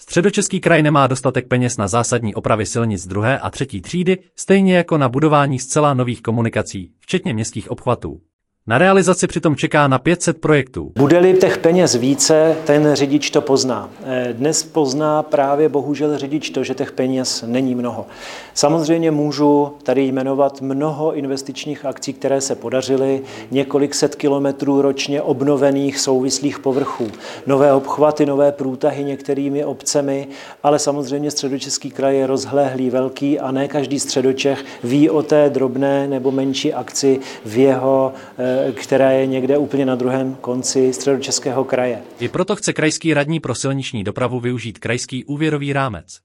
Středočeský 0.00 0.60
kraj 0.60 0.82
nemá 0.82 1.06
dostatek 1.06 1.48
peněz 1.48 1.76
na 1.76 1.88
zásadní 1.88 2.34
opravy 2.34 2.66
silnic 2.66 3.06
druhé 3.06 3.38
a 3.38 3.50
třetí 3.50 3.80
třídy, 3.80 4.18
stejně 4.36 4.76
jako 4.76 4.98
na 4.98 5.08
budování 5.08 5.58
zcela 5.58 5.94
nových 5.94 6.22
komunikací, 6.22 6.92
včetně 7.00 7.34
městských 7.34 7.70
obchvatů. 7.70 8.20
Na 8.68 8.78
realizaci 8.78 9.26
přitom 9.26 9.56
čeká 9.56 9.88
na 9.88 9.98
500 9.98 10.40
projektů. 10.40 10.92
Bude-li 10.98 11.34
těch 11.34 11.58
peněz 11.58 11.94
více, 11.94 12.56
ten 12.64 12.94
řidič 12.94 13.30
to 13.30 13.40
pozná. 13.40 13.90
Eh, 14.04 14.28
dnes 14.32 14.62
pozná 14.62 15.22
právě 15.22 15.68
bohužel 15.68 16.18
řidič 16.18 16.50
to, 16.50 16.64
že 16.64 16.74
těch 16.74 16.92
peněz 16.92 17.44
není 17.46 17.74
mnoho. 17.74 18.06
Samozřejmě 18.54 19.10
můžu 19.10 19.72
tady 19.82 20.02
jmenovat 20.02 20.60
mnoho 20.60 21.14
investičních 21.14 21.84
akcí, 21.84 22.12
které 22.12 22.40
se 22.40 22.54
podařily, 22.54 23.22
několik 23.50 23.94
set 23.94 24.14
kilometrů 24.14 24.82
ročně 24.82 25.22
obnovených 25.22 25.98
souvislých 25.98 26.58
povrchů, 26.58 27.10
nové 27.46 27.72
obchvaty, 27.72 28.26
nové 28.26 28.52
průtahy 28.52 29.04
některými 29.04 29.64
obcemi, 29.64 30.28
ale 30.62 30.78
samozřejmě 30.78 31.30
středočeský 31.30 31.90
kraj 31.90 32.16
je 32.16 32.26
rozhléhlý, 32.26 32.90
velký 32.90 33.40
a 33.40 33.50
ne 33.50 33.68
každý 33.68 34.00
středočech 34.00 34.64
ví 34.84 35.10
o 35.10 35.22
té 35.22 35.50
drobné 35.50 36.08
nebo 36.08 36.30
menší 36.30 36.74
akci 36.74 37.20
v 37.44 37.58
jeho 37.58 38.12
eh, 38.38 38.57
která 38.74 39.10
je 39.10 39.26
někde 39.26 39.58
úplně 39.58 39.86
na 39.86 39.94
druhém 39.94 40.34
konci 40.34 40.92
středočeského 40.92 41.64
kraje. 41.64 42.02
I 42.20 42.28
proto 42.28 42.56
chce 42.56 42.72
krajský 42.72 43.14
radní 43.14 43.40
pro 43.40 43.54
silniční 43.54 44.04
dopravu 44.04 44.40
využít 44.40 44.78
krajský 44.78 45.24
úvěrový 45.24 45.72
rámec. 45.72 46.18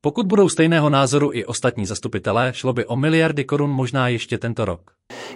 Pokud 0.00 0.26
budou 0.26 0.48
stejného 0.48 0.90
názoru 0.90 1.30
i 1.32 1.44
ostatní 1.44 1.86
zastupitelé, 1.86 2.52
šlo 2.54 2.72
by 2.72 2.86
o 2.86 2.96
miliardy 2.96 3.44
korun 3.44 3.70
možná 3.70 4.08
ještě 4.08 4.38
tento 4.38 4.64
rok. 4.64 4.80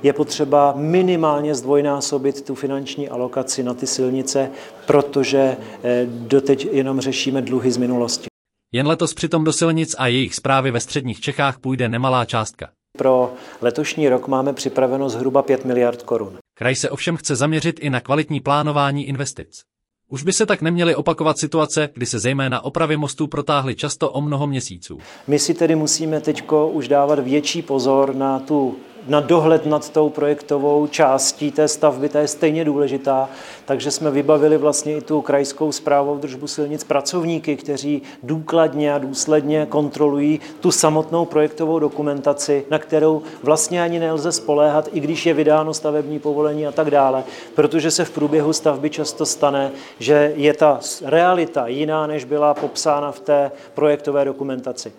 Je 0.03 0.13
potřeba 0.13 0.73
minimálně 0.77 1.55
zdvojnásobit 1.55 2.43
tu 2.47 2.55
finanční 2.55 3.09
alokaci 3.09 3.63
na 3.63 3.75
ty 3.75 3.87
silnice, 3.87 4.51
protože 4.87 5.57
eh, 5.83 6.07
doteď 6.07 6.69
jenom 6.73 7.01
řešíme 7.01 7.43
dluhy 7.43 7.73
z 7.73 7.77
minulosti. 7.77 8.27
Jen 8.73 8.87
letos 8.87 9.15
přitom 9.15 9.45
do 9.45 9.53
silnic 9.53 9.95
a 9.99 10.07
jejich 10.07 10.35
zprávy 10.35 10.71
ve 10.71 10.81
středních 10.81 11.21
Čechách 11.21 11.59
půjde 11.59 11.89
nemalá 11.89 12.25
částka. 12.25 12.69
Pro 12.99 13.33
letošní 13.61 14.09
rok 14.09 14.29
máme 14.29 14.53
připraveno 14.53 15.09
zhruba 15.09 15.43
5 15.43 15.65
miliard 15.65 16.03
korun. 16.03 16.39
Kraj 16.55 16.75
se 16.75 16.91
ovšem 16.91 17.17
chce 17.17 17.37
zaměřit 17.37 17.79
i 17.81 17.91
na 17.91 18.01
kvalitní 18.01 18.41
plánování 18.41 19.09
investic. 19.09 19.63
Už 20.09 20.23
by 20.23 20.33
se 20.33 20.47
tak 20.47 20.63
neměly 20.63 20.95
opakovat 20.95 21.39
situace, 21.39 21.89
kdy 21.95 22.07
se 22.07 22.19
zejména 22.19 22.65
opravy 22.65 22.97
mostů 22.97 23.27
protáhly 23.27 23.75
často 23.75 24.11
o 24.11 24.21
mnoho 24.21 24.47
měsíců. 24.47 24.99
My 25.27 25.39
si 25.39 25.55
tedy 25.55 25.75
musíme 25.75 26.21
teď 26.21 26.43
už 26.73 26.89
dávat 26.89 27.19
větší 27.19 27.63
pozor 27.63 28.15
na 28.15 28.39
tu 28.39 28.77
na 29.09 29.21
dohled 29.21 29.67
nad 29.67 29.91
tou 29.91 30.09
projektovou 30.09 30.87
částí 30.87 31.51
té 31.51 31.69
stavby, 31.69 32.09
ta 32.09 32.21
je 32.21 32.29
stejně 32.29 32.65
důležitá, 32.65 33.29
takže 33.65 33.91
jsme 33.91 34.11
vybavili 34.11 34.57
vlastně 34.57 34.97
i 34.97 35.01
tu 35.01 35.21
krajskou 35.21 35.73
zprávu 35.73 36.19
držbu 36.19 36.47
silnic 36.47 36.85
pracovníky, 36.85 37.57
kteří 37.57 38.03
důkladně 38.23 38.95
a 38.95 38.99
důsledně 38.99 39.67
kontrolují 39.67 40.41
tu 40.61 40.71
samotnou 40.71 41.25
projektovou 41.25 41.79
dokumentaci, 41.79 42.65
na 42.71 42.79
kterou 42.79 43.23
vlastně 43.43 43.83
ani 43.83 43.99
nelze 43.99 44.33
spoléhat, 44.33 44.89
i 44.93 45.01
když 45.01 45.27
je 45.27 45.35
vydáno 45.35 45.75
stavební 45.75 46.19
povolení 46.19 46.67
a 46.67 46.73
tak 46.73 46.91
dále, 46.91 47.25
protože 47.55 47.91
se 47.91 48.05
v 48.05 48.11
průběhu 48.11 48.53
stavby 48.53 48.91
často 48.91 49.27
stane, 49.27 49.71
že 49.99 50.33
je 50.37 50.55
ta 50.55 50.81
realita 51.05 51.67
jiná, 51.67 52.07
než 52.07 52.25
byla 52.25 52.55
popsána 52.55 53.13
v 53.13 53.21
té 53.21 53.51
projektové 53.75 54.25
dokumentaci. 54.25 54.93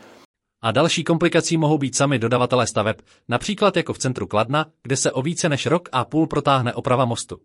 A 0.63 0.71
další 0.71 1.03
komplikací 1.03 1.57
mohou 1.57 1.77
být 1.77 1.95
sami 1.95 2.19
dodavatelé 2.19 2.67
staveb, 2.67 2.95
například 3.29 3.77
jako 3.77 3.93
v 3.93 3.97
centru 3.97 4.27
Kladna, 4.27 4.65
kde 4.83 4.97
se 4.97 5.11
o 5.11 5.21
více 5.21 5.49
než 5.49 5.65
rok 5.65 5.89
a 5.91 6.05
půl 6.05 6.27
protáhne 6.27 6.73
oprava 6.73 7.05
mostu. 7.05 7.37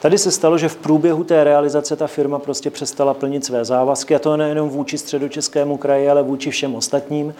Tady 0.00 0.18
se 0.18 0.30
stalo, 0.30 0.58
že 0.58 0.68
v 0.68 0.76
průběhu 0.76 1.24
té 1.24 1.44
realizace 1.44 1.96
ta 1.96 2.06
firma 2.06 2.38
prostě 2.38 2.70
přestala 2.70 3.14
plnit 3.14 3.44
své 3.44 3.64
závazky, 3.64 4.14
a 4.14 4.18
to 4.18 4.36
nejenom 4.36 4.68
vůči 4.68 4.98
středočeskému 4.98 5.76
kraji, 5.76 6.08
ale 6.08 6.22
vůči 6.22 6.50
všem 6.50 6.74
ostatním, 6.74 7.34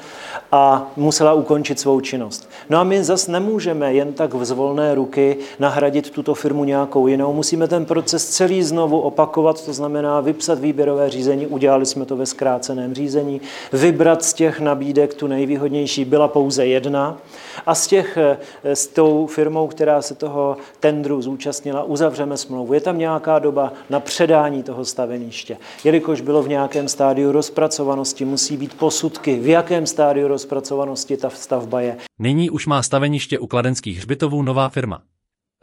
a 0.52 0.92
musela 0.96 1.32
ukončit 1.32 1.80
svou 1.80 2.00
činnost. 2.00 2.50
No 2.70 2.78
a 2.78 2.84
my 2.84 3.04
zas 3.04 3.28
nemůžeme 3.28 3.94
jen 3.94 4.12
tak 4.12 4.34
v 4.34 4.44
zvolné 4.44 4.94
ruky 4.94 5.36
nahradit 5.58 6.11
tuto 6.11 6.34
firmu 6.34 6.64
nějakou 6.64 7.06
jinou. 7.06 7.32
Musíme 7.32 7.68
ten 7.68 7.84
proces 7.84 8.28
celý 8.28 8.62
znovu 8.62 9.00
opakovat, 9.00 9.64
to 9.64 9.72
znamená 9.72 10.20
vypsat 10.20 10.58
výběrové 10.58 11.11
řízení, 11.11 11.46
udělali 11.46 11.86
jsme 11.86 12.05
to 12.05 12.16
ve 12.16 12.27
zkráceném 12.27 12.94
řízení, 12.94 13.40
vybrat 13.72 14.24
z 14.24 14.32
těch 14.32 14.61
nabídek 14.61 15.11
tu 15.12 15.27
nejvýhodnější 15.27 16.05
byla 16.05 16.28
pouze 16.28 16.67
jedna 16.67 17.18
a 17.67 17.74
z 17.74 17.86
těch 17.86 18.17
eh, 18.17 18.36
s 18.64 18.86
tou 18.86 19.27
firmou, 19.27 19.67
která 19.67 20.02
se 20.02 20.14
toho 20.14 20.56
tendru 20.80 21.23
zúčastnila, 21.23 21.84
uzavřeme 21.84 22.36
smlouvu. 22.36 22.73
Je 22.73 22.80
tam 22.80 22.98
nějaká 22.98 23.39
doba 23.39 23.73
na 23.90 24.00
předání 24.00 24.62
toho 24.62 24.84
staveniště. 24.84 25.56
Jelikož 25.84 26.20
bylo 26.20 26.42
v 26.42 26.48
nějakém 26.48 26.89
stádiu 26.89 27.33
rozpracovanosti, 27.33 28.24
musí 28.24 28.56
být 28.56 28.74
posudky, 28.74 29.40
v 29.40 29.46
jakém 29.46 29.86
stádiu 29.86 30.28
rozpracovanosti 30.28 31.17
ta 31.17 31.30
stavba 31.30 31.80
je. 31.80 31.96
Nyní 32.18 32.50
už 32.50 32.67
má 32.67 32.83
staveniště 32.83 33.39
u 33.39 33.46
kladenských 33.46 33.98
hřbitovů 33.98 34.42
nová 34.42 34.68
firma. 34.68 35.02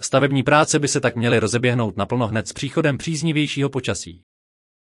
Stavební 0.02 0.44
práce 0.44 0.80
by 0.80 0.88
se 0.88 1.00
tak 1.00 1.16
měly 1.16 1.40
rozeběhnout 1.40 1.98
naplno 1.98 2.28
hned 2.28 2.48
s 2.48 2.54
příchodem 2.54 2.98
příznivějšího 2.98 3.70
počasí. 3.70 4.22